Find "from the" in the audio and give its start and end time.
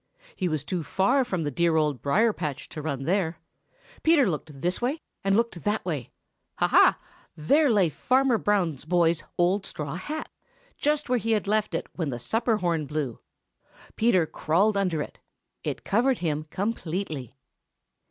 1.23-1.51